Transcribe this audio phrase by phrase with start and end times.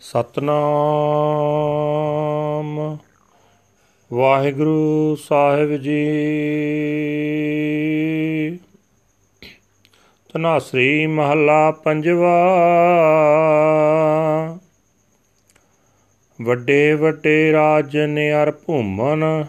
[0.00, 2.98] ਸਤਨਾਮ।
[4.12, 6.08] ਵਾਹਿਗੁਰੂ ਸਾਹਿਬ ਜੀ।
[10.32, 12.48] ਤਨਾਸਰੀ ਮਹੱਲਾ ਪੰਜਵਾ।
[16.42, 19.44] ਵੱਡੇ ਵੱਡੇ ਰਾਜਨ ਅਰ ਭੂਮਨ,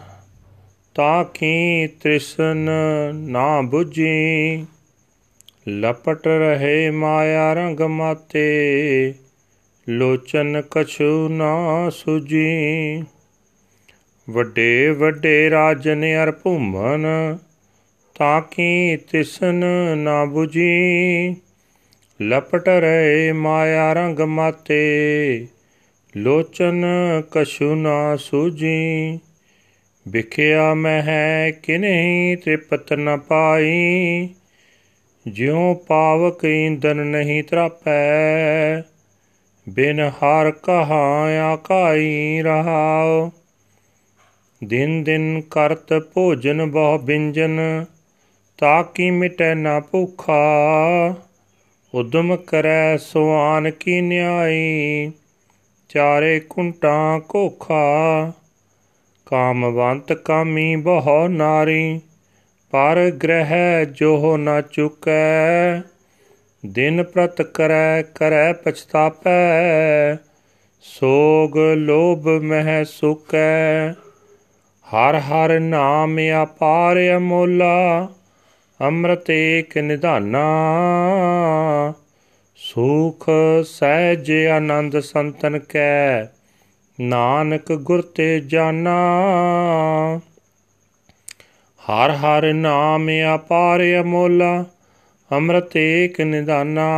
[0.94, 2.70] ਤਾਂ ਕੀ ਤ੍ਰਿਸ਼ਨ
[3.14, 4.66] ਨਾ 부ਜੀ
[5.68, 9.14] ਲਪਟ ਰਹੇ ਮਾਇਆ ਰੰਗ ਮਾਤੇ
[9.88, 13.04] ਲੋਚਨ ਕਛੂ ਨਾ ਸੁਜੀ।
[14.30, 17.06] ਵੱਡੇ ਵੱਡੇ ਰਾਜਨ ਅਰ ਭੂਮਨ,
[18.14, 19.64] ਤਾਂ ਕੀ ਤਿਸਨ
[19.98, 21.36] ਨਾ 부ਜੀ
[22.22, 25.46] ਲਪਟ ਰਹੇ ਮਾਇਆ ਰੰਗ ਮਾਤੇ,
[26.16, 26.84] ਲੋਚਨ
[27.30, 29.18] ਕਛੂ ਨਾ ਸੂਜੀ।
[30.08, 34.28] ਵਿਖਿਆ ਮੈਂ ਹੈ ਕਿ ਨਹੀਂ ਤ੍ਰਿਪਤ ਨ ਪਾਈ।
[35.28, 38.82] ਜਿਉ ਪਾਵਕ ਇੰਦਨ ਨਹੀਂ ਤਰਾਪੈ
[39.68, 43.30] ਬਿਨ ਹਰ ਕਹਾ ਆਕਾਈ ਰਹਾਉ।
[44.64, 47.84] ਦਿਨ ਦਿਨ ਕਰਤ ਭੋਜਨ ਬਹੁ ਬਿੰਜਨ
[48.58, 51.14] ਤਾਕੀ ਮਿਟੈ ਨਾ ਭੁਖਾ।
[51.94, 55.12] ਉਦਮ ਕਰੈ ਸੁਆਨ ਕੀ ਨਿਆਈ,
[55.88, 58.32] ਚਾਰੇ ਕੁੰਟਾਂ ਕੋਖਾ।
[59.26, 62.00] ਕਾਮਵੰਤ ਕਾਮੀ ਬਹੁ ਨਾਰੀ,
[62.70, 65.80] ਪਰ ਗ੍ਰਹਿ ਜੋ ਨਾ ਚੁਕੈ।
[66.66, 69.32] ਦਿਨ ਪ੍ਰਤ ਕਰੈ ਕਰੈ ਪਛਤਾਪੈ,
[70.80, 73.92] ਸੋਗ ਲੋਭ ਮਹਿ ਸੁਕੈ।
[74.86, 78.08] ਹਰ ਹਰ ਨਾਮ ਅਪਾਰ ਅਮੋਲਾ,
[78.80, 80.44] ਅੰਮ੍ਰਿਤ ਏਕ ਨਿਧਾਨਾ।
[82.56, 83.30] ਸੁਖ
[83.64, 86.24] ਸਹਿਜ ਆਨੰਦ ਸੰਤਨ ਕੈ,
[87.00, 88.96] ਨਾਨਕ ਗੁਰ ਤੇ ਜਾਨਾ।
[91.80, 94.64] ਹਰ ਹਰ ਨਾਮ ਅਪਾਰ ਅਮੋਲਾ
[95.32, 96.88] ਅੰਮ੍ਰਿਤ ਏਕ ਨਿਦਾਨਾ।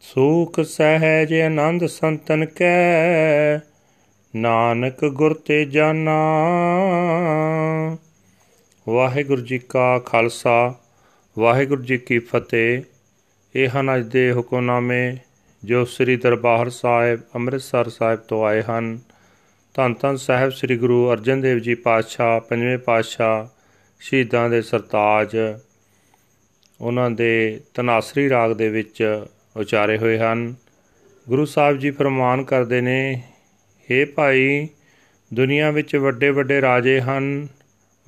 [0.00, 3.58] ਸੁਖ ਸਹਿਜ ਆਨੰਦ ਸੰਤਨ ਕੈ,
[4.36, 6.16] ਨਾਨਕ ਗੁਰ ਤੇ ਜਾਨਾ।
[8.88, 10.74] ਵਾਹਿਗੁਰੂ ਜੀ ਕਾ ਖਾਲਸਾ,
[11.38, 12.82] ਵਾਹਿਗੁਰੂ ਜੀ ਕੀ ਫਤਿਹ।
[13.54, 15.16] ਇਹ ਹਨ ਅੱਜ ਦੇ ਹੁਕਮਨਾਮੇ
[15.64, 18.98] ਜੋ ਸ੍ਰੀ ਦਰਬਾਰ ਸਾਹਿਬ, ਅੰਮ੍ਰਿਤਸਰ ਸਾਹਿਬ ਤੋਂ ਆਏ ਹਨ।
[19.74, 23.55] ਧੰਨ ਧੰਨ ਸਾਹਿਬ ਸ੍ਰੀ ਗੁਰੂ ਅਰਜਨ ਦੇਵ ਜੀ ਪਾਤਸ਼ਾਹ, ਪੰਜਵੇਂ ਪਾਤਸ਼ਾਹ
[24.00, 25.36] ਸ਼ਹੀਦਾਂ ਦੇ ਸਰਤਾਜ,
[26.80, 29.24] ਉਹਨਾਂ ਦੇ ਤਨਾਸਰੀ ਰਾਗ ਦੇ ਵਿੱਚ
[29.56, 30.54] ਉਚਾਰੇ ਹੋਏ ਹਨ।
[31.28, 33.22] ਗੁਰੂ ਸਾਹਿਬ ਜੀ ਫਰਮਾਨ ਕਰਦੇ ਨੇ
[33.88, 34.68] हे ਭਾਈ,
[35.34, 37.48] ਦੁਨੀਆ ਵਿੱਚ ਵੱਡੇ ਵੱਡੇ ਰਾਜੇ ਹਨ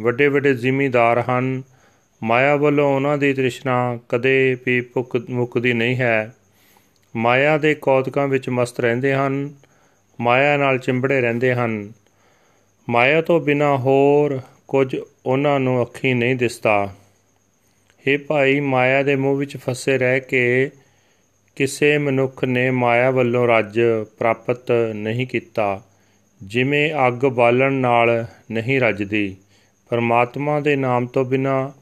[0.02, 1.62] ਵੱਡੇ ਵੱਡੇ ਜ਼ਿਮੀਂਦਾਰ ਹਨ।
[2.22, 4.82] ਮਾਇਆ ਵੱਲੋਂ ਉਹਨਾਂ ਦੀ ਤ੍ਰਿਸ਼ਨਾ ਕਦੇ ਵੀ
[5.30, 6.34] ਮੁੱਕਦੀ ਨਹੀਂ ਹੈ।
[7.16, 9.54] ਮਾਇਆ ਦੇ ਕੌਤਕਾਂ ਵਿੱਚ ਮਸਤ ਰਹਿੰਦੇ ਹਨ,
[10.20, 11.92] ਮਾਇਆ ਨਾਲ ਚਿੰਬੜੇ ਰਹਿੰਦੇ ਹਨ।
[12.88, 14.96] ਮਾਇਆ ਤੋਂ ਬਿਨਾ ਹੋਰ ਕੁਝ
[15.26, 16.94] ਉਹਨਾਂ ਨੂੰ ਅੱਖੀ ਨਹੀਂ ਦਿਸਦਾ
[18.08, 20.70] हे ਭਾਈ, ਮਾਇਆ ਦੇ ਮੂਹ ਵਿੱਚ ਫਸੇ ਰਹਿ ਕੇ
[21.56, 23.80] ਕਿਸੇ ਮਨੁੱਖ ਨੇ ਮਾਇਆ ਵੱਲੋਂ ਰੱਜ
[24.18, 25.82] ਪ੍ਰਾਪਤ ਨਹੀਂ ਕੀਤਾ,
[26.42, 29.36] ਜਿਵੇਂ ਅੱਗ ਬਾਲਣ ਨਾਲ ਨਹੀਂ ਰੱਜਦੀ।
[29.88, 31.72] ਪਰਮਾਤਮਾ ਦੇ ਨਾਮ ਤੋਂ ਬਿਨਾ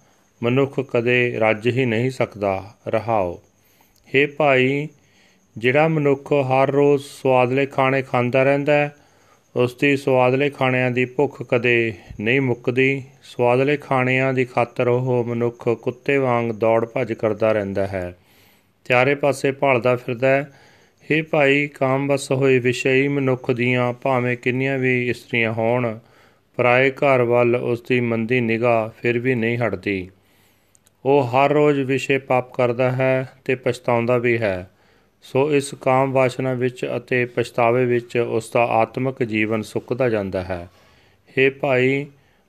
[0.42, 3.42] ਮਨੁੱਖ ਕਦੇ ਰੱਜ ਹੀ ਨਹੀਂ ਸਕਦਾ। ਰਹਾਓ।
[4.08, 4.88] हे ਭਾਈ,
[5.58, 8.94] ਜਿਹੜਾ ਮਨੁੱਖ ਹਰ ਰੋਜ਼ ਸਵਾਦਲੇ ਖਾਣੇ ਖਾਂਦਾ ਰਹਿੰਦਾ ਹੈ
[9.56, 15.68] ਉਸ ਦੀ ਸਵਾਦਲੇ ਖਾਣਿਆਂ ਦੀ ਭੁੱਖ ਕਦੇ ਨਹੀਂ ਮੁੱਕਦੀ। ਸਵਾਦਲੇ ਖਾਣਿਆਂ ਦੀ ਖਾਤਰ ਉਹ ਮਨੁੱਖ
[15.68, 18.18] ਕੁੱਤੇ ਵਾਂਗ ਦੌੜ ਭੱਜ ਕਰਦਾ ਰਹਿੰਦਾ ਹੈ।
[18.84, 20.52] ਚਾਰੇ ਪਾਸੇ ਭਾਲਦਾ ਫਿਰਦਾ ਹੈ।
[21.02, 25.98] हे ਭਾਈ ਕਾਮਵਸ ਹੋਏ ਵਿਸ਼ਈ ਮਨੁੱਖ ਦੀਆਂ ਭਾਵੇਂ ਕਿੰਨੀਆਂ ਵੀ ਇਸਤਰੀਆਂ ਹੋਣ,
[26.56, 30.10] ਪਰਾਏ ਘਰ ਵੱਲ ਉਸ ਦੀ ਮੰਦੀ ਨਿਗਾਹ ਫਿਰ ਵੀ ਨਹੀਂ ਹਟਦੀ।
[31.04, 34.70] ਉਹ ਹਰ ਰੋਜ਼ ਵਿਸ਼ੇ ਪਾਪ ਕਰਦਾ ਹੈ ਤੇ ਪਛਤਾਉਂਦਾ ਵੀ ਹੈ।
[35.32, 40.68] ਸੋ ਇਸ ਕਾਮ ਵਾਸ਼ਨਾ ਵਿੱਚ ਅਤੇ ਪਛਤਾਵੇ ਵਿੱਚ ਉਸ ਦਾ ਆਤਮਿਕ ਜੀਵਨ ਸੁੱਕਦਾ ਜਾਂਦਾ ਹੈ।
[41.38, 42.06] हे ਭਾਈ,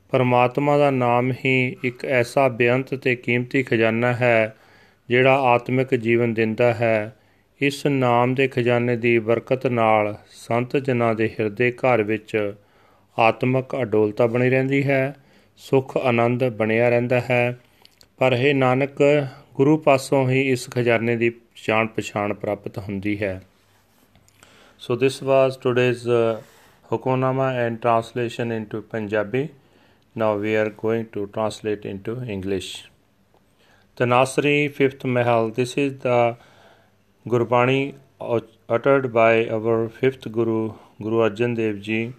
[0.09, 4.55] ਪਰਮਾਤਮਾ ਦਾ ਨਾਮ ਹੀ ਇੱਕ ਐਸਾ ਬੇਅੰਤ ਤੇ ਕੀਮਤੀ ਖਜ਼ਾਨਾ ਹੈ,
[5.09, 7.15] ਜਿਹੜਾ ਆਤਮਿਕ ਜੀਵਨ ਦਿੰਦਾ ਹੈ।
[7.61, 12.53] ਇਸ ਨਾਮ ਦੇ ਖਜ਼ਾਨੇ ਦੀ ਬਰਕਤ ਨਾਲ ਸੰਤ ਜਨਾਂ ਦੇ ਹਿਰਦੇ ਘਰ ਵਿੱਚ
[13.19, 15.15] ਆਤਮਿਕ ਅਡੋਲਤਾ ਬਣੀ ਰਹਿੰਦੀ ਹੈ,
[15.57, 17.59] ਸੁਖ ਆਨੰਦ ਬਣਿਆ ਰਹਿੰਦਾ ਹੈ।
[18.17, 21.31] ਪਰ ਇਹ ਨਾਨਕ, ਗੁਰੂ ਪਾਸੋਂ ਹੀ ਇਸ ਖਜ਼ਾਨੇ ਦੀ
[21.65, 23.41] ਜਾਣ ਪਛਾਣ ਪ੍ਰਾਪਤ ਹੁੰਦੀ ਹੈ
[24.79, 26.07] so this was today's
[26.91, 29.47] Hukamnama and translation into Punjabi
[30.17, 32.75] now we are going to translate into English
[33.97, 36.37] Tanasri fifth Mahal this is the
[37.25, 37.95] Gurbani
[38.69, 42.13] uttered by our fifth Guru Guru Arjan Dev Ji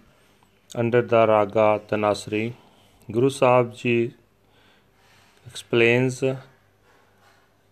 [0.75, 2.53] under the Raga Tanasri
[3.09, 4.13] Guru Sahib Ji
[5.45, 6.21] explains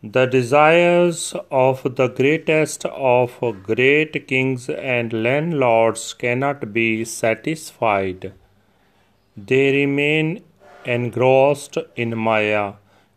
[0.04, 8.32] The desires of the greatest of great kings and landlords cannot be satisfied.
[9.36, 10.44] They remain
[10.86, 12.74] engrossed in Maya,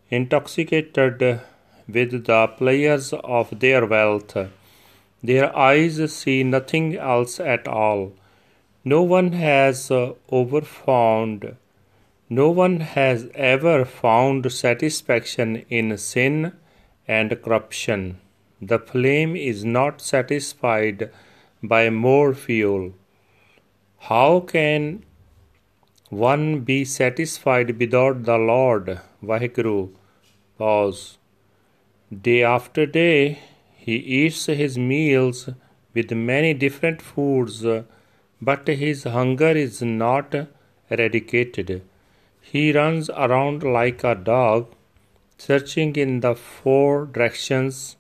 [0.09, 1.43] intoxicated
[1.87, 4.35] with the pleasures of their wealth.
[5.23, 8.15] Their eyes see nothing else at all.
[8.87, 11.57] No one has uh, over found,
[12.31, 16.55] no one has ever found satisfaction in sin
[17.07, 18.21] and corruption.
[18.61, 21.11] The flame is not satisfied
[21.63, 22.93] by more fuel.
[23.99, 25.05] How can
[26.09, 29.01] one be satisfied without the Lord?
[29.23, 29.91] Vaheguru.
[30.59, 31.19] Pause.
[32.23, 33.39] Day after day,
[33.77, 35.49] he eats his meals
[35.95, 37.65] with many different foods,
[38.43, 40.35] but his hunger is not
[40.91, 41.83] eradicated.
[42.41, 44.75] He runs around like a dog,
[45.47, 47.97] searching in the four directions.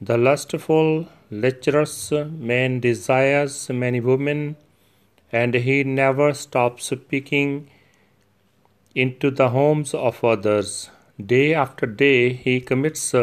[0.00, 4.56] The lustful, lecherous man desires many women,
[5.30, 7.70] and he never stops peeking
[8.94, 10.90] into the homes of others.
[11.34, 13.14] Day after day, he commits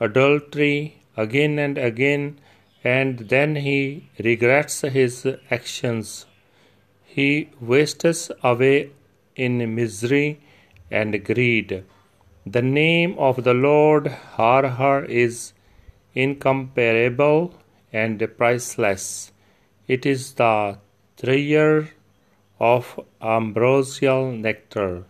[0.00, 2.38] adultery again and again,
[2.82, 6.26] and then he regrets his actions.
[7.04, 8.90] He wastes away
[9.36, 10.40] in misery
[10.90, 11.84] and greed.
[12.45, 14.07] The name of the Lord
[14.37, 15.53] Har Har is
[16.13, 17.53] incomparable
[17.91, 19.31] and priceless.
[19.87, 20.77] It is the
[21.17, 21.89] treasure
[22.59, 25.05] of ambrosial nectar.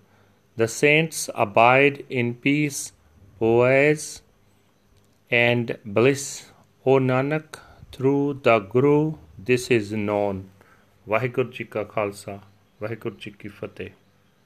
[0.55, 2.91] The saints abide in peace,
[3.39, 4.21] poise,
[5.29, 6.51] and bliss.
[6.85, 7.59] O Nanak,
[7.91, 10.45] through the Guru, this is known.
[11.09, 12.39] Waheguru ji ਕਾ ਖਾਲਸਾ
[12.81, 13.89] ਵਾਹਿਗੁਰੂ ਜੀ ਕੀ ਫਤਿਹ